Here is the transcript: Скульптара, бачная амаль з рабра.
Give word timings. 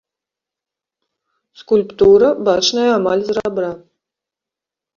Скульптара, 1.61 2.29
бачная 2.49 2.89
амаль 2.97 3.23
з 3.31 3.39
рабра. 3.39 3.71